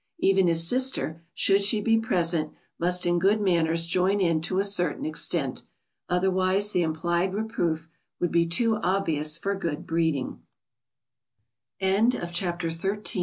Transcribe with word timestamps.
Even 0.17 0.47
his 0.47 0.67
sister, 0.67 1.21
should 1.31 1.63
she 1.63 1.79
be 1.79 1.95
present, 1.99 2.53
must 2.79 3.05
in 3.05 3.19
good 3.19 3.39
manners 3.39 3.85
join 3.85 4.19
in 4.19 4.41
to 4.41 4.57
a 4.57 4.65
certain 4.65 5.05
extent. 5.05 5.61
Otherwise 6.09 6.71
the 6.71 6.81
implied 6.81 7.35
reproof 7.35 7.87
would 8.19 8.31
be 8.31 8.47
too 8.47 8.77
obvious 8.77 9.37
for 9.37 9.53
good 9.53 9.85
breeding. 9.85 10.41
AT 11.79 12.15
LUNCH. 12.15 12.41
Luncheon 12.41 12.83